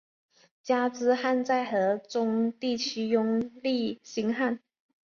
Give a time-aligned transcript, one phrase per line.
[0.63, 4.59] 加兹罕在河中地区拥立新汗。